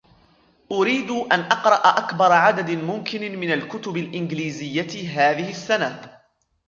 أريد 0.71 1.11
أن 1.11 1.39
أقرأ 1.39 1.75
أكبر 1.99 2.31
عدد 2.31 2.69
ممكن 2.71 3.39
من 3.39 3.51
الكتب 3.51 3.97
الإنجليزية 3.97 4.91
هذه 5.09 5.49
السنة. 5.49 6.17